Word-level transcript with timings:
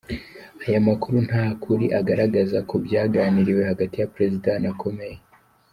Aya 0.65 0.79
makuru 0.87 1.17
nta 1.27 1.45
kuri 1.63 1.85
agaragaza 1.99 2.57
ku 2.69 2.75
byaganiriwe 2.85 3.61
hagati 3.69 3.95
ya 4.01 4.09
Perezida 4.13 4.51
na 4.63 4.71
Comey. 4.81 5.17